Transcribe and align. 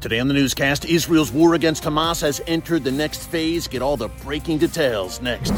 Today 0.00 0.18
on 0.18 0.28
the 0.28 0.34
newscast, 0.34 0.86
Israel's 0.86 1.30
war 1.30 1.52
against 1.52 1.82
Hamas 1.82 2.22
has 2.22 2.40
entered 2.46 2.84
the 2.84 2.90
next 2.90 3.28
phase. 3.28 3.68
Get 3.68 3.82
all 3.82 3.98
the 3.98 4.08
breaking 4.08 4.56
details 4.56 5.20
next. 5.20 5.50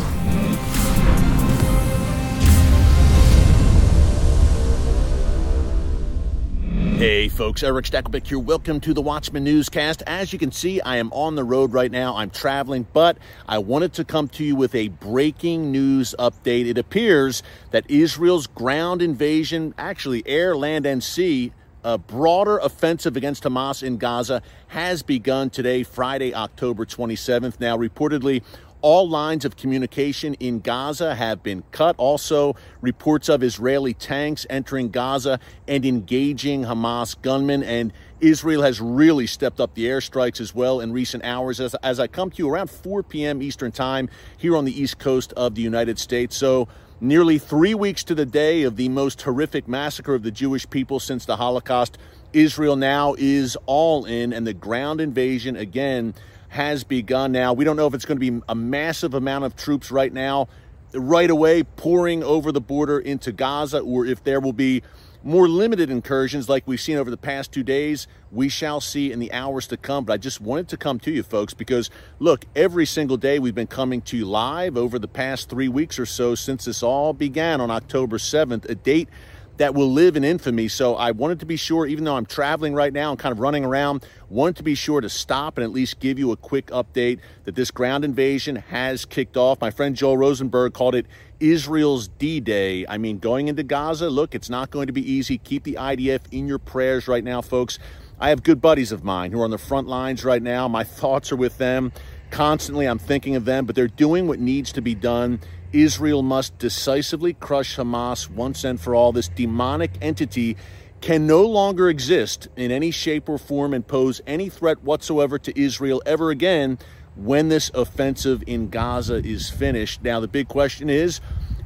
Hey 6.99 7.29
folks, 7.29 7.63
Erick 7.63 7.85
Stakelbeck 7.85 8.27
here. 8.27 8.41
Welcome 8.41 8.81
to 8.81 8.93
the 8.93 9.01
Watchman 9.01 9.45
Newscast. 9.45 10.03
As 10.09 10.33
you 10.33 10.41
can 10.41 10.51
see, 10.51 10.81
I 10.81 10.97
am 10.97 11.13
on 11.13 11.37
the 11.37 11.45
road 11.45 11.73
right 11.73 11.93
now. 11.93 12.17
I'm 12.17 12.31
traveling, 12.31 12.89
but 12.93 13.19
I 13.47 13.59
wanted 13.59 13.93
to 13.93 14.05
come 14.05 14.27
to 14.31 14.45
you 14.45 14.57
with 14.57 14.75
a 14.75 14.89
breaking 14.89 15.71
news 15.71 16.17
update. 16.19 16.67
It 16.67 16.79
appears 16.79 17.45
that 17.71 17.89
Israel's 17.89 18.49
ground 18.49 19.03
invasion, 19.03 19.73
actually 19.79 20.25
air, 20.27 20.57
land, 20.57 20.85
and 20.85 21.01
sea, 21.01 21.53
a 21.85 21.99
broader 21.99 22.59
offensive 22.59 23.17
against 23.17 23.43
Hamas 23.45 23.83
in 23.83 23.97
Gaza 23.99 24.43
has 24.69 25.03
begun 25.03 25.51
today, 25.51 25.83
Friday, 25.83 26.35
October 26.35 26.85
27th. 26.85 27.59
Now, 27.61 27.77
reportedly, 27.77 28.43
all 28.83 29.09
lines 29.09 29.45
of 29.45 29.57
communication 29.57 30.35
in 30.35 30.61
Gaza 30.61 31.15
have 31.15 31.43
been 31.43 31.63
cut. 31.71 31.95
Also, 31.99 32.57
reports 32.81 33.29
of 33.29 33.43
Israeli 33.43 33.95
tanks 33.95 34.45
entering 34.51 34.91
Gaza 34.91 35.39
and 35.69 35.87
engaging 35.87 36.65
Hamas 36.65 37.21
gunmen. 37.23 37.63
And 37.63 37.93
Israel 38.21 38.63
has 38.63 38.81
really 38.81 39.29
stepped 39.29 39.61
up 39.61 39.75
the 39.75 39.87
airstrikes 39.87 40.41
as 40.41 40.55
well 40.55 40.81
in 40.81 40.93
recent 40.93 41.25
hours. 41.25 41.61
As, 41.61 41.75
as 41.77 42.01
I 42.01 42.09
come 42.09 42.31
to 42.31 42.39
you 42.39 42.51
around 42.51 42.71
4 42.71 43.05
p.m. 43.05 43.41
Eastern 43.41 43.71
Time 43.71 44.11
here 44.37 44.57
on 44.57 44.65
the 44.65 44.81
east 44.81 44.99
coast 44.99 45.33
of 45.35 45.55
the 45.55 45.63
United 45.63 45.99
States. 45.99 46.37
So, 46.37 46.69
Nearly 47.03 47.41
three 47.41 47.75
weeks 47.75 48.05
to 48.05 48.15
the 48.15 48.25
day 48.25 48.63
of 48.63 48.77
the 48.77 48.89
most 48.89 49.23
horrific 49.23 49.67
massacre 49.67 50.15
of 50.15 50.23
the 50.23 50.31
Jewish 50.31 50.71
people 50.71 51.01
since 51.01 51.25
the 51.25 51.37
Holocaust, 51.37 51.99
Israel 52.33 52.77
now 52.77 53.17
is 53.19 53.57
all 53.67 54.05
in, 54.05 54.33
and 54.33 54.47
the 54.47 54.55
ground 54.55 55.01
invasion 55.01 55.57
again 55.57 56.15
has 56.51 56.85
begun 56.85 57.33
now. 57.33 57.55
We 57.55 57.65
don't 57.65 57.75
know 57.75 57.89
if 57.89 57.95
it's 57.95 58.05
going 58.05 58.21
to 58.21 58.31
be 58.31 58.41
a 58.49 58.55
massive 58.55 59.15
amount 59.15 59.45
of 59.45 59.57
troops 59.57 59.91
right 59.91 60.13
now, 60.13 60.47
right 60.95 61.29
away 61.29 61.65
pouring 61.65 62.23
over 62.23 62.53
the 62.53 62.61
border 62.61 63.01
into 63.01 63.33
Gaza, 63.33 63.81
or 63.81 64.07
if 64.07 64.23
there 64.23 64.39
will 64.39 64.53
be 64.53 64.85
more 65.25 65.49
limited 65.49 65.91
incursions 65.91 66.49
like 66.49 66.67
we've 66.67 66.81
seen 66.81 66.97
over 66.97 67.11
the 67.11 67.17
past 67.17 67.53
two 67.53 67.63
days, 67.63 68.07
we 68.31 68.49
shall 68.49 68.81
see 68.81 69.13
in 69.13 69.19
the 69.19 69.33
hours 69.33 69.67
to 69.69 69.77
come. 69.77 70.05
But 70.05 70.15
I 70.15 70.17
just 70.17 70.41
wanted 70.41 70.69
to 70.69 70.77
come 70.77 70.99
to 71.01 71.11
you, 71.11 71.23
folks, 71.23 71.55
because 71.55 71.91
look, 72.19 72.45
every 72.57 72.87
single 72.87 73.17
day 73.17 73.39
we've 73.39 73.55
been 73.55 73.67
coming 73.67 74.01
to 74.03 74.17
you 74.17 74.25
live 74.25 74.77
over 74.77 74.99
the 74.99 75.09
past 75.09 75.49
three 75.49 75.69
weeks 75.69 75.99
or 75.99 76.07
so 76.07 76.35
since 76.35 76.65
this 76.65 76.83
all 76.83 77.13
began 77.13 77.61
on 77.61 77.71
October 77.71 78.19
7th, 78.19 78.69
a 78.69 78.75
date 78.75 79.09
that 79.59 79.75
will 79.75 79.91
live 79.91 80.17
in 80.17 80.25
infamy. 80.25 80.69
So 80.69 80.95
I 80.95 81.11
wanted 81.11 81.41
to 81.41 81.47
be 81.47 81.57
sure, 81.57 81.87
even 81.87 82.05
though 82.05 82.17
I'm 82.17 82.27
traveling 82.27 82.75
right 82.75 82.93
now 82.93 83.11
and 83.11 83.19
kind 83.19 83.33
of 83.33 83.39
running 83.39 83.65
around, 83.65 84.05
wanted 84.29 84.57
to 84.57 84.63
be 84.63 84.75
sure 84.75 85.01
to 85.01 85.09
stop 85.09 85.59
and 85.59 85.65
at 85.65 85.71
least 85.71 86.01
give 86.01 86.19
you 86.19 86.33
a 86.33 86.37
quick 86.37 86.67
update 86.69 87.21
that 87.45 87.55
this 87.55 87.71
ground 87.71 88.05
invasion 88.05 88.57
has 88.57 89.05
kicked 89.05 89.37
off. 89.37 89.61
My 89.61 89.71
friend 89.71 89.95
Joel 89.95 90.17
Rosenberg 90.17 90.73
called 90.73 90.95
it 90.95 91.07
Israel's 91.41 92.09
D 92.09 92.41
Day. 92.41 92.87
I 92.89 92.99
mean, 92.99 93.19
going 93.19 93.49
into 93.49 93.63
Gaza, 93.63 94.09
look, 94.09 94.35
it's 94.35 94.49
not 94.51 94.71
going 94.71 94.87
to 94.87 94.93
be 94.93 95.11
easy. 95.11 95.39
Keep 95.39 95.65
the 95.65 95.75
IDF 95.75 96.21
in 96.31 96.47
your 96.47 96.59
prayers 96.59 97.09
right 97.09 97.25
now, 97.25 97.41
folks. 97.41 97.79
I 98.19 98.29
have 98.29 98.45
good 98.45 98.61
buddies 98.61 98.93
of 98.93 99.03
mine 99.03 99.33
who 99.33 99.41
are 99.41 99.45
on 99.45 99.51
the 99.51 99.59
front 99.59 99.89
lines 99.89 100.25
right 100.25 100.43
now. 100.43 100.69
My 100.69 100.85
thoughts 100.85 101.33
are 101.33 101.37
with 101.37 101.59
them. 101.59 101.93
Constantly, 102.31 102.87
I'm 102.87 102.99
thinking 102.99 103.35
of 103.37 103.45
them, 103.45 103.67
but 103.67 103.75
they're 103.75 103.89
doing 103.89 104.29
what 104.29 104.39
needs 104.39 104.73
to 104.73 104.81
be 104.81 104.95
done 104.95 105.41
Israel 105.73 106.23
must 106.23 106.59
decisively 106.59 107.33
crush 107.35 107.77
Hamas 107.77 108.29
once 108.29 108.65
and 108.65 108.81
for 108.81 108.95
all. 108.95 109.13
This 109.13 109.29
demonic 109.29 109.93
entity 110.01 110.57
can 111.01 111.27
no 111.27 111.43
longer 111.43 111.89
exist 111.89 112.49
in 112.57 112.71
any 112.71 112.91
shape 112.91 113.29
or 113.29 113.39
form 113.39 113.75
and 113.75 113.87
pose 113.87 114.21
any 114.27 114.49
threat 114.49 114.83
whatsoever 114.83 115.39
to 115.39 115.61
Israel 115.61 116.03
ever 116.07 116.31
again 116.31 116.79
when 117.17 117.49
this 117.49 117.71
offensive 117.75 118.43
in 118.47 118.69
Gaza 118.69 119.17
is 119.17 119.51
finished. 119.51 120.03
Now, 120.03 120.21
the 120.21 120.29
big 120.29 120.49
question 120.49 120.89
is 120.89 121.21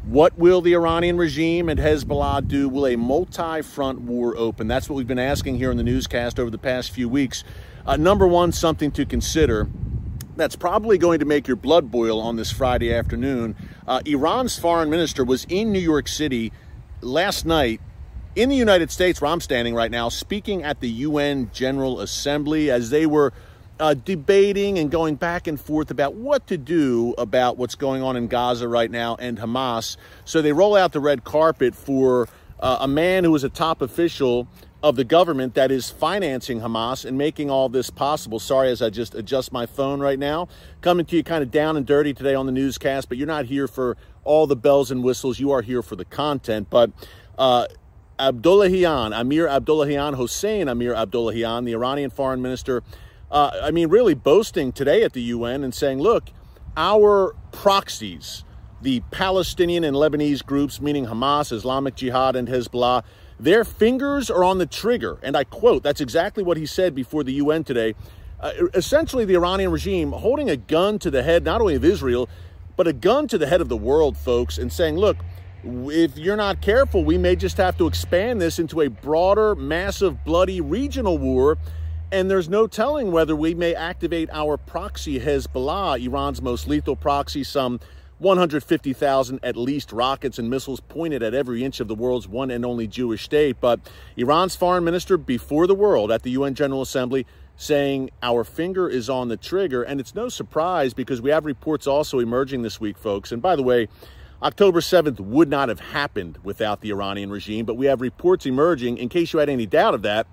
what 0.06 0.38
will 0.38 0.60
the 0.60 0.74
Iranian 0.74 1.16
regime 1.16 1.68
and 1.68 1.80
Hezbollah 1.80 2.46
do? 2.46 2.68
Will 2.68 2.86
a 2.86 2.96
multi 2.96 3.60
front 3.62 4.00
war 4.02 4.36
open? 4.36 4.68
That's 4.68 4.88
what 4.88 4.94
we've 4.94 5.06
been 5.06 5.18
asking 5.18 5.56
here 5.56 5.70
in 5.72 5.76
the 5.76 5.82
newscast 5.82 6.38
over 6.38 6.48
the 6.48 6.58
past 6.58 6.92
few 6.92 7.08
weeks. 7.08 7.42
Uh, 7.84 7.96
number 7.96 8.26
one, 8.26 8.52
something 8.52 8.92
to 8.92 9.04
consider 9.04 9.68
that's 10.36 10.56
probably 10.56 10.98
going 10.98 11.20
to 11.20 11.24
make 11.24 11.48
your 11.48 11.56
blood 11.56 11.90
boil 11.90 12.20
on 12.20 12.36
this 12.36 12.52
Friday 12.52 12.92
afternoon. 12.92 13.56
Uh, 13.86 14.00
Iran's 14.04 14.58
foreign 14.58 14.90
minister 14.90 15.24
was 15.24 15.44
in 15.48 15.72
New 15.72 15.80
York 15.80 16.08
City 16.08 16.52
last 17.00 17.46
night 17.46 17.80
in 18.34 18.50
the 18.50 18.56
United 18.56 18.90
States, 18.90 19.20
where 19.20 19.30
I'm 19.30 19.40
standing 19.40 19.74
right 19.74 19.90
now, 19.90 20.10
speaking 20.10 20.62
at 20.62 20.80
the 20.80 20.90
UN 20.90 21.50
General 21.52 22.00
Assembly 22.00 22.70
as 22.70 22.90
they 22.90 23.06
were 23.06 23.32
uh, 23.80 23.94
debating 23.94 24.78
and 24.78 24.90
going 24.90 25.16
back 25.16 25.46
and 25.46 25.60
forth 25.60 25.90
about 25.90 26.14
what 26.14 26.46
to 26.46 26.58
do 26.58 27.14
about 27.18 27.56
what's 27.56 27.74
going 27.74 28.02
on 28.02 28.16
in 28.16 28.26
Gaza 28.26 28.68
right 28.68 28.90
now 28.90 29.16
and 29.16 29.38
Hamas. 29.38 29.96
So 30.24 30.42
they 30.42 30.52
roll 30.52 30.76
out 30.76 30.92
the 30.92 31.00
red 31.00 31.24
carpet 31.24 31.74
for 31.74 32.28
uh, 32.60 32.78
a 32.80 32.88
man 32.88 33.24
who 33.24 33.30
was 33.30 33.44
a 33.44 33.48
top 33.48 33.82
official 33.82 34.48
of 34.82 34.96
the 34.96 35.04
government 35.04 35.54
that 35.54 35.70
is 35.70 35.90
financing 35.90 36.60
Hamas 36.60 37.04
and 37.04 37.16
making 37.16 37.50
all 37.50 37.68
this 37.68 37.90
possible. 37.90 38.38
Sorry, 38.38 38.70
as 38.70 38.82
I 38.82 38.90
just 38.90 39.14
adjust 39.14 39.52
my 39.52 39.66
phone 39.66 40.00
right 40.00 40.18
now, 40.18 40.48
coming 40.80 41.06
to 41.06 41.16
you 41.16 41.24
kind 41.24 41.42
of 41.42 41.50
down 41.50 41.76
and 41.76 41.86
dirty 41.86 42.12
today 42.12 42.34
on 42.34 42.46
the 42.46 42.52
newscast, 42.52 43.08
but 43.08 43.18
you're 43.18 43.26
not 43.26 43.46
here 43.46 43.66
for 43.66 43.96
all 44.24 44.46
the 44.46 44.56
bells 44.56 44.90
and 44.90 45.02
whistles. 45.02 45.40
You 45.40 45.50
are 45.52 45.62
here 45.62 45.82
for 45.82 45.96
the 45.96 46.04
content. 46.04 46.68
But 46.70 46.90
uh, 47.38 47.66
Abdollahian, 48.18 49.18
Amir 49.18 49.46
Abdollahian, 49.46 50.14
Hossein 50.14 50.68
Amir 50.68 50.94
Abdollahian, 50.94 51.64
the 51.64 51.72
Iranian 51.72 52.10
foreign 52.10 52.42
minister, 52.42 52.82
uh, 53.30 53.50
I 53.62 53.70
mean, 53.70 53.88
really 53.88 54.14
boasting 54.14 54.72
today 54.72 55.02
at 55.02 55.12
the 55.12 55.22
UN 55.22 55.64
and 55.64 55.74
saying, 55.74 55.98
look, 55.98 56.30
our 56.76 57.34
proxies, 57.50 58.44
the 58.80 59.00
Palestinian 59.10 59.84
and 59.84 59.96
Lebanese 59.96 60.44
groups, 60.44 60.80
meaning 60.80 61.06
Hamas, 61.06 61.50
Islamic 61.50 61.96
Jihad, 61.96 62.36
and 62.36 62.46
Hezbollah, 62.46 63.02
their 63.38 63.64
fingers 63.64 64.30
are 64.30 64.44
on 64.44 64.58
the 64.58 64.66
trigger. 64.66 65.18
And 65.22 65.36
I 65.36 65.44
quote, 65.44 65.82
that's 65.82 66.00
exactly 66.00 66.42
what 66.42 66.56
he 66.56 66.66
said 66.66 66.94
before 66.94 67.24
the 67.24 67.34
UN 67.34 67.64
today. 67.64 67.94
Uh, 68.40 68.52
essentially, 68.74 69.24
the 69.24 69.34
Iranian 69.34 69.70
regime 69.70 70.12
holding 70.12 70.50
a 70.50 70.56
gun 70.56 70.98
to 71.00 71.10
the 71.10 71.22
head, 71.22 71.44
not 71.44 71.60
only 71.60 71.74
of 71.74 71.84
Israel, 71.84 72.28
but 72.76 72.86
a 72.86 72.92
gun 72.92 73.26
to 73.28 73.38
the 73.38 73.46
head 73.46 73.60
of 73.60 73.68
the 73.68 73.76
world, 73.76 74.16
folks, 74.16 74.58
and 74.58 74.72
saying, 74.72 74.96
look, 74.96 75.16
if 75.64 76.16
you're 76.16 76.36
not 76.36 76.60
careful, 76.60 77.04
we 77.04 77.18
may 77.18 77.34
just 77.34 77.56
have 77.56 77.76
to 77.78 77.86
expand 77.86 78.40
this 78.40 78.58
into 78.58 78.82
a 78.82 78.88
broader, 78.88 79.54
massive, 79.54 80.24
bloody 80.24 80.60
regional 80.60 81.18
war. 81.18 81.58
And 82.12 82.30
there's 82.30 82.48
no 82.48 82.66
telling 82.66 83.10
whether 83.10 83.34
we 83.34 83.54
may 83.54 83.74
activate 83.74 84.28
our 84.32 84.56
proxy 84.56 85.18
Hezbollah, 85.18 86.00
Iran's 86.04 86.40
most 86.40 86.68
lethal 86.68 86.94
proxy, 86.94 87.42
some 87.42 87.80
150,000 88.18 89.40
at 89.42 89.56
least 89.56 89.92
rockets 89.92 90.38
and 90.38 90.48
missiles 90.48 90.80
pointed 90.80 91.22
at 91.22 91.34
every 91.34 91.62
inch 91.62 91.80
of 91.80 91.88
the 91.88 91.94
world's 91.94 92.26
one 92.26 92.50
and 92.50 92.64
only 92.64 92.86
Jewish 92.86 93.24
state. 93.24 93.56
But 93.60 93.80
Iran's 94.16 94.56
foreign 94.56 94.84
minister 94.84 95.18
before 95.18 95.66
the 95.66 95.74
world 95.74 96.10
at 96.10 96.22
the 96.22 96.30
UN 96.30 96.54
General 96.54 96.82
Assembly 96.82 97.26
saying 97.56 98.10
our 98.22 98.44
finger 98.44 98.88
is 98.88 99.10
on 99.10 99.28
the 99.28 99.36
trigger. 99.36 99.82
And 99.82 100.00
it's 100.00 100.14
no 100.14 100.28
surprise 100.28 100.94
because 100.94 101.20
we 101.20 101.30
have 101.30 101.44
reports 101.44 101.86
also 101.86 102.18
emerging 102.18 102.62
this 102.62 102.80
week, 102.80 102.98
folks. 102.98 103.32
And 103.32 103.42
by 103.42 103.56
the 103.56 103.62
way, 103.62 103.88
October 104.42 104.80
7th 104.80 105.18
would 105.20 105.48
not 105.48 105.68
have 105.68 105.80
happened 105.80 106.38
without 106.42 106.82
the 106.82 106.90
Iranian 106.90 107.30
regime, 107.30 107.64
but 107.64 107.76
we 107.76 107.86
have 107.86 108.02
reports 108.02 108.44
emerging, 108.44 108.98
in 108.98 109.08
case 109.08 109.32
you 109.32 109.38
had 109.38 109.48
any 109.48 109.64
doubt 109.64 109.94
of 109.94 110.02
that, 110.02 110.26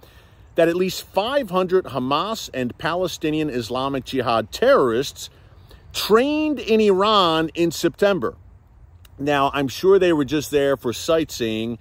that 0.55 0.67
at 0.67 0.75
least 0.75 1.03
500 1.03 1.85
Hamas 1.85 2.49
and 2.53 2.77
Palestinian 2.77 3.49
Islamic 3.49 4.03
Jihad 4.03 4.51
terrorists 4.51 5.29
trained 5.93 6.59
in 6.59 6.81
Iran 6.81 7.49
in 7.53 7.71
September. 7.71 8.35
Now, 9.19 9.51
I'm 9.53 9.67
sure 9.67 9.99
they 9.99 10.11
were 10.11 10.25
just 10.25 10.51
there 10.51 10.75
for 10.75 10.91
sightseeing 10.91 11.77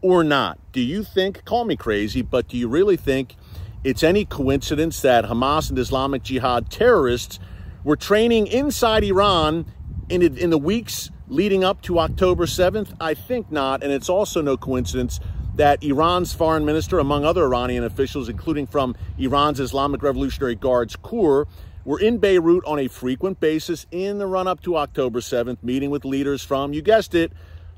or 0.00 0.24
not. 0.24 0.58
Do 0.72 0.80
you 0.80 1.04
think, 1.04 1.44
call 1.44 1.64
me 1.66 1.76
crazy, 1.76 2.22
but 2.22 2.48
do 2.48 2.56
you 2.56 2.68
really 2.68 2.96
think 2.96 3.36
it's 3.84 4.02
any 4.02 4.24
coincidence 4.24 5.02
that 5.02 5.26
Hamas 5.26 5.68
and 5.68 5.78
Islamic 5.78 6.22
Jihad 6.22 6.70
terrorists 6.70 7.38
were 7.84 7.96
training 7.96 8.46
inside 8.46 9.04
Iran 9.04 9.66
in, 10.08 10.22
in 10.22 10.50
the 10.50 10.58
weeks 10.58 11.10
leading 11.28 11.62
up 11.62 11.82
to 11.82 11.98
October 11.98 12.46
7th? 12.46 12.94
I 12.98 13.12
think 13.12 13.52
not. 13.52 13.82
And 13.82 13.92
it's 13.92 14.08
also 14.08 14.40
no 14.40 14.56
coincidence 14.56 15.20
that 15.56 15.82
Iran's 15.82 16.32
foreign 16.32 16.64
minister, 16.64 16.98
among 16.98 17.26
other 17.26 17.44
Iranian 17.44 17.84
officials, 17.84 18.30
including 18.30 18.66
from 18.66 18.96
Iran's 19.18 19.60
Islamic 19.60 20.02
Revolutionary 20.02 20.54
Guards 20.54 20.96
Corps, 20.96 21.46
we're 21.84 22.00
in 22.00 22.18
Beirut 22.18 22.64
on 22.66 22.78
a 22.78 22.88
frequent 22.88 23.40
basis 23.40 23.86
in 23.90 24.18
the 24.18 24.26
run 24.26 24.46
up 24.46 24.62
to 24.62 24.76
October 24.76 25.20
7th, 25.20 25.62
meeting 25.62 25.90
with 25.90 26.04
leaders 26.04 26.44
from, 26.44 26.72
you 26.72 26.82
guessed 26.82 27.14
it, 27.14 27.32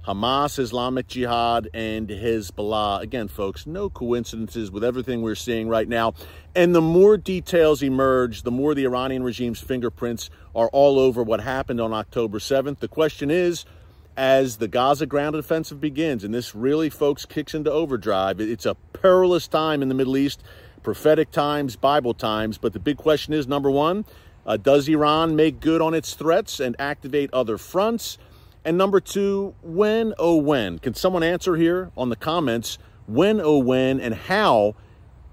Hamas, 0.07 0.59
Islamic 0.59 1.07
Jihad, 1.07 1.69
and 1.73 2.09
Hezbollah. 2.09 3.03
Again, 3.03 3.29
folks, 3.29 3.65
no 3.65 3.89
coincidences 3.89 4.73
with 4.73 4.83
everything 4.83 5.23
we're 5.23 5.37
seeing 5.37 5.69
right 5.69 5.87
now. 5.87 6.15
And 6.57 6.75
the 6.75 6.81
more 6.81 7.17
details 7.17 7.83
emerge, 7.83 8.43
the 8.43 8.51
more 8.51 8.75
the 8.75 8.85
Iranian 8.85 9.23
regime's 9.23 9.61
fingerprints 9.61 10.29
are 10.57 10.69
all 10.71 10.99
over 10.99 11.23
what 11.23 11.41
happened 11.41 11.81
on 11.81 11.93
October 11.93 12.41
7th. 12.41 12.81
The 12.81 12.89
question 12.89 13.31
is, 13.31 13.65
as 14.17 14.57
the 14.57 14.67
Gaza 14.67 15.07
ground 15.07 15.37
offensive 15.37 15.81
begins, 15.81 16.25
and 16.25 16.35
this 16.35 16.53
really, 16.55 16.91
folks, 16.91 17.25
kicks 17.25 17.55
into 17.55 17.71
overdrive, 17.71 18.41
it's 18.41 18.67
a 18.67 18.75
perilous 18.93 19.47
time 19.47 19.81
in 19.81 19.89
the 19.89 19.95
Middle 19.95 20.17
East 20.17 20.43
prophetic 20.83 21.31
times, 21.31 21.77
Bible 21.77 22.15
times. 22.15 22.59
But 22.59 22.73
the 22.73 22.79
big 22.79 22.97
question 22.97 23.33
is 23.33 23.47
number 23.47 23.71
one, 23.71 24.05
uh, 24.45 24.57
does 24.57 24.89
Iran 24.89 25.37
make 25.37 25.61
good 25.61 25.81
on 25.81 25.95
its 25.95 26.15
threats 26.15 26.61
and 26.61 26.75
activate 26.79 27.33
other 27.33 27.59
fronts? 27.59 28.19
And 28.65 28.79
number 28.79 29.01
two, 29.01 29.55
when, 29.63 30.15
oh, 30.19 30.37
when? 30.37 30.79
Can 30.79 30.95
someone 30.95 31.23
answer 31.23 31.57
here 31.57 31.91
on 31.97 32.11
the 32.11 32.17
comments? 32.17 32.79
When, 33.07 33.41
oh, 33.41 33.59
when, 33.59 34.01
and 34.01 34.15
how 34.15 34.77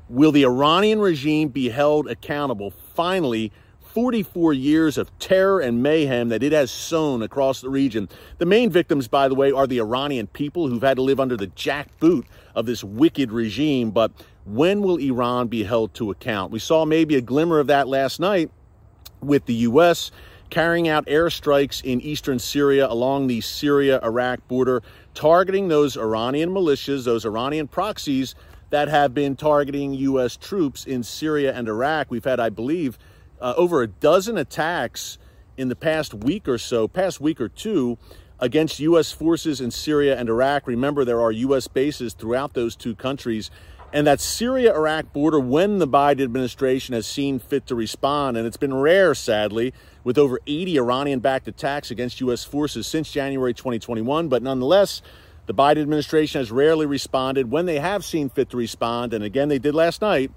will 0.09 0.31
the 0.31 0.43
Iranian 0.43 0.99
regime 0.99 1.49
be 1.49 1.69
held 1.69 2.09
accountable 2.09 2.71
finally 2.71 3.51
44 3.99 4.53
years 4.53 4.97
of 4.97 5.19
terror 5.19 5.59
and 5.59 5.83
mayhem 5.83 6.29
that 6.29 6.41
it 6.41 6.53
has 6.53 6.71
sown 6.71 7.21
across 7.21 7.59
the 7.59 7.67
region. 7.69 8.07
The 8.37 8.45
main 8.45 8.69
victims, 8.69 9.09
by 9.09 9.27
the 9.27 9.35
way, 9.35 9.51
are 9.51 9.67
the 9.67 9.79
Iranian 9.79 10.27
people 10.27 10.69
who've 10.69 10.81
had 10.81 10.95
to 10.95 11.01
live 11.01 11.19
under 11.19 11.35
the 11.35 11.47
jackboot 11.47 12.23
of 12.55 12.65
this 12.65 12.81
wicked 12.81 13.29
regime. 13.29 13.91
But 13.91 14.13
when 14.45 14.79
will 14.79 14.95
Iran 14.95 15.49
be 15.49 15.65
held 15.65 15.93
to 15.95 16.11
account? 16.11 16.49
We 16.49 16.59
saw 16.59 16.85
maybe 16.85 17.17
a 17.17 17.21
glimmer 17.21 17.59
of 17.59 17.67
that 17.67 17.89
last 17.89 18.21
night 18.21 18.49
with 19.19 19.45
the 19.47 19.53
U.S. 19.55 20.11
carrying 20.49 20.87
out 20.87 21.05
airstrikes 21.07 21.83
in 21.83 21.99
eastern 21.99 22.39
Syria 22.39 22.87
along 22.87 23.27
the 23.27 23.41
Syria 23.41 23.99
Iraq 24.01 24.47
border, 24.47 24.81
targeting 25.13 25.67
those 25.67 25.97
Iranian 25.97 26.51
militias, 26.51 27.03
those 27.03 27.25
Iranian 27.25 27.67
proxies 27.67 28.33
that 28.69 28.87
have 28.87 29.13
been 29.13 29.35
targeting 29.35 29.93
U.S. 29.93 30.37
troops 30.37 30.85
in 30.85 31.03
Syria 31.03 31.53
and 31.53 31.67
Iraq. 31.67 32.09
We've 32.09 32.23
had, 32.23 32.39
I 32.39 32.47
believe, 32.47 32.97
uh, 33.41 33.53
over 33.57 33.81
a 33.81 33.87
dozen 33.87 34.37
attacks 34.37 35.17
in 35.57 35.69
the 35.69 35.75
past 35.75 36.13
week 36.13 36.47
or 36.47 36.57
so, 36.57 36.87
past 36.87 37.19
week 37.19 37.41
or 37.41 37.49
two, 37.49 37.97
against 38.39 38.79
U.S. 38.79 39.11
forces 39.11 39.59
in 39.59 39.71
Syria 39.71 40.17
and 40.17 40.29
Iraq. 40.29 40.67
Remember, 40.67 41.03
there 41.03 41.19
are 41.19 41.31
U.S. 41.31 41.67
bases 41.67 42.13
throughout 42.13 42.53
those 42.53 42.75
two 42.75 42.95
countries. 42.95 43.51
And 43.91 44.05
that 44.05 44.21
Syria 44.21 44.75
Iraq 44.75 45.11
border, 45.13 45.39
when 45.39 45.79
the 45.79 45.87
Biden 45.87 46.21
administration 46.21 46.93
has 46.93 47.07
seen 47.07 47.39
fit 47.39 47.65
to 47.67 47.75
respond, 47.75 48.37
and 48.37 48.45
it's 48.45 48.57
been 48.57 48.73
rare, 48.73 49.15
sadly, 49.15 49.73
with 50.03 50.17
over 50.17 50.39
80 50.45 50.77
Iranian 50.77 51.19
backed 51.19 51.47
attacks 51.47 51.89
against 51.89 52.21
U.S. 52.21 52.43
forces 52.43 52.85
since 52.85 53.11
January 53.11 53.53
2021. 53.53 54.29
But 54.29 54.43
nonetheless, 54.43 55.01
the 55.47 55.55
Biden 55.55 55.81
administration 55.81 56.39
has 56.39 56.51
rarely 56.51 56.85
responded. 56.85 57.49
When 57.49 57.65
they 57.65 57.79
have 57.79 58.05
seen 58.05 58.29
fit 58.29 58.51
to 58.51 58.57
respond, 58.57 59.13
and 59.13 59.23
again, 59.23 59.49
they 59.49 59.57
did 59.57 59.73
last 59.73 60.01
night, 60.01 60.31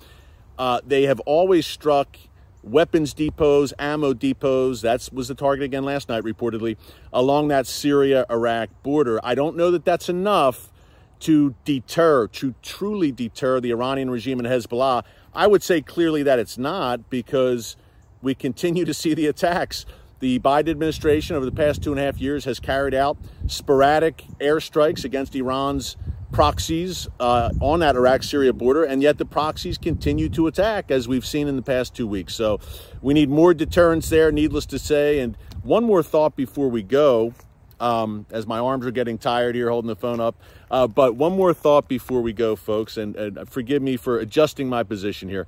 uh, 0.59 0.81
they 0.87 1.03
have 1.03 1.21
always 1.21 1.67
struck 1.67 2.17
weapons 2.63 3.15
depots, 3.15 3.73
ammo 3.79 4.13
depots. 4.15 4.83
That 4.83 5.09
was 5.13 5.29
the 5.29 5.35
target 5.35 5.65
again 5.65 5.85
last 5.85 6.09
night, 6.09 6.23
reportedly, 6.23 6.77
along 7.13 7.49
that 7.49 7.67
Syria 7.67 8.25
Iraq 8.31 8.71
border. 8.83 9.21
I 9.23 9.35
don't 9.35 9.57
know 9.57 9.71
that 9.71 9.85
that's 9.85 10.09
enough 10.09 10.73
to 11.21 11.55
deter, 11.65 12.27
to 12.27 12.55
truly 12.63 13.13
deter 13.13 13.61
the 13.61 13.71
Iranian 13.71 14.11
regime 14.11 14.41
and 14.41 14.49
Hezbollah. 14.49 15.05
I 15.35 15.47
would 15.47 15.63
say 15.63 15.81
clearly 15.81 16.23
that 16.25 16.39
it's 16.39 16.59
not 16.59 17.09
because 17.11 17.77
we 18.21 18.35
continue 18.35 18.85
to 18.85 18.95
see 18.95 19.15
the 19.15 19.27
attacks. 19.27 19.87
The 20.19 20.39
Biden 20.41 20.71
administration 20.71 21.35
over 21.37 21.45
the 21.45 21.53
past 21.53 21.83
two 21.83 21.93
and 21.93 22.01
a 22.01 22.05
half 22.05 22.21
years 22.21 22.45
has 22.45 22.61
carried 22.61 22.95
out 22.95 23.17
sporadic 23.47 24.25
airstrikes 24.41 25.05
against 25.05 25.35
Iran's 25.35 25.97
proxies 26.33 27.07
uh, 27.21 27.51
on 27.61 27.81
that 27.81 27.95
Iraq 27.95 28.23
Syria 28.23 28.53
border, 28.53 28.85
and 28.85 29.03
yet 29.03 29.19
the 29.19 29.25
proxies 29.25 29.79
continue 29.79 30.29
to 30.31 30.47
attack, 30.47 30.91
as 30.91 31.07
we've 31.07 31.27
seen 31.27 31.47
in 31.47 31.57
the 31.57 31.63
past 31.63 31.95
two 31.95 32.07
weeks. 32.07 32.35
So 32.35 32.59
we 33.01 33.15
need 33.15 33.29
more 33.29 33.55
deterrence 33.55 34.09
there, 34.09 34.33
needless 34.33 34.67
to 34.67 34.79
say. 34.79 35.21
And 35.21 35.37
one 35.63 35.85
more 35.85 36.03
thought 36.03 36.35
before 36.35 36.69
we 36.69 36.83
go, 36.83 37.35
um, 37.79 38.27
as 38.31 38.47
my 38.47 38.59
arms 38.59 38.87
are 38.87 38.91
getting 38.91 39.19
tired 39.19 39.55
here 39.55 39.69
holding 39.69 39.89
the 39.89 39.97
phone 39.97 40.21
up. 40.21 40.37
Uh, 40.71 40.87
but 40.87 41.17
one 41.17 41.37
more 41.37 41.53
thought 41.53 41.89
before 41.89 42.23
we 42.23 42.33
go, 42.33 42.57
folks, 42.57 42.97
and, 42.97 43.15
and 43.17 43.49
forgive 43.49 43.83
me 43.83 43.97
for 43.97 44.19
adjusting 44.19 44.69
my 44.69 44.83
position 44.83 45.29
here. 45.29 45.47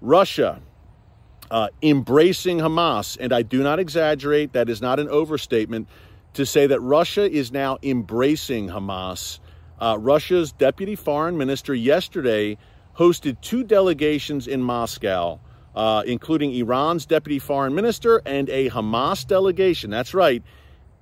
Russia. 0.00 0.60
Uh, 1.48 1.68
embracing 1.80 2.58
Hamas, 2.58 3.16
and 3.20 3.32
I 3.32 3.42
do 3.42 3.62
not 3.62 3.78
exaggerate, 3.78 4.54
that 4.54 4.68
is 4.68 4.82
not 4.82 4.98
an 4.98 5.08
overstatement 5.08 5.86
to 6.34 6.44
say 6.44 6.66
that 6.66 6.80
Russia 6.80 7.30
is 7.30 7.52
now 7.52 7.78
embracing 7.84 8.66
Hamas 8.66 9.38
uh, 9.80 9.96
Russia's 9.98 10.52
deputy 10.52 10.94
foreign 10.94 11.36
minister 11.36 11.74
yesterday 11.74 12.56
hosted 12.96 13.40
two 13.40 13.62
delegations 13.62 14.46
in 14.46 14.62
Moscow, 14.62 15.38
uh, 15.74 16.02
including 16.06 16.54
Iran's 16.54 17.06
deputy 17.06 17.38
foreign 17.38 17.74
minister 17.74 18.22
and 18.24 18.48
a 18.48 18.70
Hamas 18.70 19.26
delegation. 19.26 19.90
That's 19.90 20.14
right, 20.14 20.42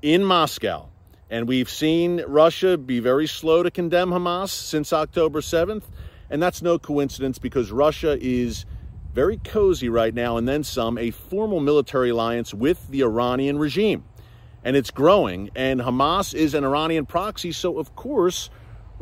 in 0.03 0.25
Moscow. 0.25 0.89
And 1.31 1.49
we've 1.49 1.71
seen 1.71 2.23
Russia 2.27 2.77
be 2.77 3.01
very 3.01 3.27
slow 3.27 3.63
to 3.63 3.71
condemn 3.71 4.11
Hamas 4.11 4.51
since 4.51 4.93
October 4.93 5.41
7th. 5.41 5.85
And 6.31 6.43
that's 6.43 6.63
no 6.63 6.79
coincidence 6.79 7.39
because 7.39 7.71
Russia 7.71 8.19
is 8.21 8.67
very 9.13 9.37
cozy 9.39 9.89
right 9.89 10.13
now, 10.13 10.37
and 10.37 10.49
then 10.49 10.65
some, 10.65 10.99
a 10.99 11.13
formal 11.13 11.61
military 11.61 12.11
alliance 12.11 12.53
with 12.53 12.89
the 12.89 13.03
Iranian 13.03 13.59
regime. 13.59 14.05
And 14.65 14.77
it's 14.77 14.91
growing. 14.91 15.51
And 15.55 15.81
Hamas 15.81 16.35
is 16.35 16.55
an 16.55 16.65
Iranian 16.65 17.07
proxy. 17.07 17.53
So, 17.53 17.79
of 17.79 17.95
course, 17.95 18.51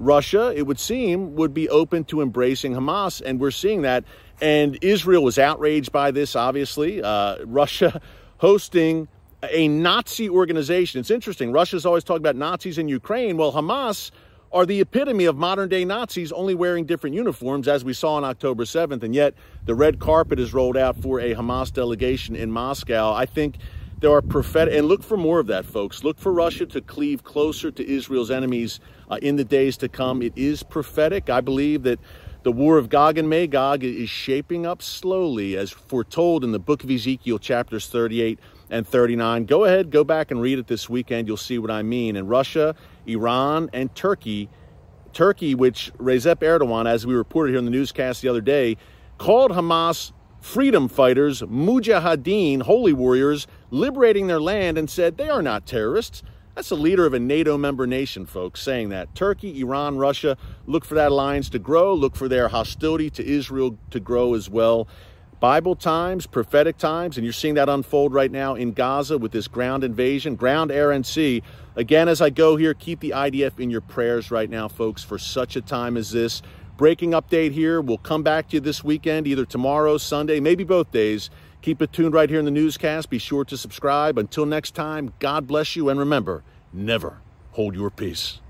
Russia, 0.03 0.53
it 0.57 0.67
would 0.67 0.81
seem, 0.81 1.37
would 1.37 1.55
be 1.55 1.69
open 1.69 2.05
to 2.05 2.21
embracing 2.21 2.73
Hamas, 2.73 3.23
and 3.25 3.39
we're 3.39 3.53
seeing 3.53 3.83
that. 3.83 4.05
And 4.41 4.77
Israel 4.83 5.23
was 5.23 5.39
outraged 5.39 5.93
by 5.93 6.11
this, 6.11 6.35
obviously. 6.35 7.03
Uh, 7.03 7.39
Russia 7.45 8.01
hosting 8.39 9.07
a 9.49 9.69
Nazi 9.69 10.29
organization. 10.29 11.01
It's 11.01 11.11
interesting. 11.11 11.53
Russia's 11.53 11.87
always 11.87 12.03
talking 12.03 12.23
about 12.23 12.37
Nazis 12.37 12.79
in 12.79 12.89
Ukraine. 12.89 13.37
Well, 13.37 13.53
Hamas 13.53 14.11
are 14.53 14.67
the 14.67 14.81
epitome 14.81 15.25
of 15.25 15.37
modern 15.37 15.69
day 15.69 15.85
Nazis, 15.85 16.33
only 16.33 16.55
wearing 16.55 16.85
different 16.85 17.15
uniforms, 17.15 17.69
as 17.69 17.85
we 17.85 17.93
saw 17.93 18.15
on 18.15 18.25
October 18.25 18.65
7th. 18.65 19.03
And 19.03 19.15
yet, 19.15 19.35
the 19.65 19.75
red 19.75 20.01
carpet 20.01 20.39
is 20.39 20.53
rolled 20.53 20.77
out 20.77 20.97
for 20.97 21.21
a 21.21 21.35
Hamas 21.35 21.73
delegation 21.73 22.37
in 22.37 22.51
Moscow. 22.51 23.13
I 23.13 23.27
think 23.27 23.57
there 24.03 24.11
are 24.11 24.21
prophetic, 24.21 24.75
and 24.75 24.89
look 24.89 25.01
for 25.01 25.17
more 25.17 25.39
of 25.39 25.47
that, 25.47 25.65
folks. 25.65 26.03
Look 26.03 26.19
for 26.19 26.33
Russia 26.33 26.67
to 26.67 26.81
cleave 26.81 27.23
closer 27.23 27.71
to 27.71 27.89
Israel's 27.89 28.33
enemies 28.33 28.81
uh, 29.09 29.19
in 29.23 29.37
the 29.37 29.45
days 29.45 29.77
to 29.77 29.89
come. 29.89 30.23
It 30.23 30.33
is 30.35 30.65
prophetic. 30.65 31.31
I 31.31 31.41
believe 31.41 31.85
that 31.85 32.01
the 32.43 32.51
war 32.51 32.79
of 32.79 32.89
Gog 32.89 33.17
and 33.17 33.31
Magog 33.31 33.85
is 33.85 34.11
shaping 34.11 34.67
up 34.67 34.83
slowly, 34.83 35.57
as 35.57 35.71
foretold 35.71 36.43
in 36.43 36.51
the 36.51 36.59
book 36.59 36.83
of 36.83 36.91
Ezekiel, 36.91 37.39
chapters 37.39 37.87
38 37.87 38.41
and 38.71 38.85
39. 38.85 39.45
Go 39.45 39.65
ahead, 39.67 39.93
go 39.93 40.03
back 40.03 40.33
and 40.33 40.43
read 40.43 40.59
it 40.59 40.67
this 40.67 40.91
weekend. 40.91 41.29
You'll 41.29 41.37
see 41.37 41.61
what 41.61 41.71
I 41.71 41.83
mean. 41.83 42.17
And 42.17 42.29
Russia, 42.29 42.75
Iran, 43.07 43.71
and 43.73 43.95
Turkey, 43.95 44.49
Turkey, 45.13 45.55
which 45.55 45.93
Recep 45.99 46.41
Erdogan, 46.41 46.89
as 46.89 47.07
we 47.07 47.15
reported 47.15 47.53
here 47.53 47.61
in 47.61 47.65
the 47.65 47.71
newscast 47.71 48.21
the 48.21 48.29
other 48.29 48.41
day, 48.41 48.77
called 49.19 49.53
Hamas 49.53 50.11
freedom 50.41 50.89
fighters, 50.89 51.41
mujahideen, 51.43 52.63
holy 52.63 52.93
warriors, 52.93 53.47
liberating 53.73 54.27
their 54.27 54.41
land 54.41 54.79
and 54.79 54.89
said 54.89 55.17
they 55.17 55.31
are 55.31 55.43
not 55.43 55.67
terrorists. 55.67 56.23
That's 56.55 56.69
the 56.69 56.77
leader 56.77 57.07
of 57.07 57.15
a 57.15 57.19
NATO 57.19 57.57
member 57.57 57.87
nation, 57.87 58.27
folks, 58.27 58.61
saying 58.61 58.91
that. 58.91 59.15
Turkey, 59.15 59.59
Iran, 59.61 59.97
Russia, 59.97 60.37
look 60.67 60.85
for 60.85 60.95
that 60.95 61.11
alliance 61.11 61.49
to 61.49 61.59
grow. 61.59 61.95
Look 61.95 62.15
for 62.15 62.29
their 62.29 62.49
hostility 62.49 63.09
to 63.11 63.27
Israel 63.27 63.79
to 63.91 63.99
grow 63.99 64.35
as 64.35 64.51
well. 64.51 64.87
Bible 65.41 65.75
times, 65.75 66.27
prophetic 66.27 66.77
times, 66.77 67.17
and 67.17 67.25
you're 67.25 67.33
seeing 67.33 67.55
that 67.55 67.71
unfold 67.71 68.13
right 68.13 68.31
now 68.31 68.55
in 68.55 68.73
Gaza 68.73 69.17
with 69.19 69.33
this 69.33 69.49
ground 69.49 69.83
invasion, 69.83 70.37
ground, 70.37 70.71
air, 70.71 70.93
and 70.93 71.05
sea. 71.05 71.43
Again, 71.75 72.09
as 72.09 72.21
I 72.21 72.29
go 72.31 72.57
here, 72.57 72.75
keep 72.75 73.01
the 73.01 73.11
IDF 73.11 73.59
in 73.59 73.71
your 73.71 73.81
prayers 73.81 74.31
right 74.31 74.49
now, 74.49 74.69
folks, 74.69 75.03
for 75.03 75.19
such 75.19 75.57
a 75.57 75.63
time 75.63 75.97
as 75.97 76.13
this. 76.13 76.43
Breaking 76.77 77.13
update 77.13 77.53
here. 77.53 77.81
We'll 77.81 77.99
come 77.99 78.23
back 78.23 78.49
to 78.49 78.57
you 78.57 78.61
this 78.61 78.85
weekend, 78.85 79.27
either 79.27 79.45
tomorrow, 79.45 79.97
Sunday, 79.99 80.39
maybe 80.39 80.63
both 80.63 80.93
days. 80.93 81.31
Keep 81.63 81.81
it 81.81 81.93
tuned 81.93 82.13
right 82.13 82.29
here 82.29 82.41
in 82.41 82.45
the 82.45 82.51
newscast. 82.51 83.09
Be 83.09 83.19
sure 83.19 83.45
to 83.45 83.57
subscribe. 83.57 84.19
Until 84.19 84.45
next 84.45 84.75
time, 84.75 85.15
God 85.21 85.47
bless 85.47 85.77
you. 85.77 85.89
And 85.89 85.99
remember, 85.99 86.43
never 86.73 87.19
hold 87.53 87.75
your 87.75 87.89
peace. 87.89 88.43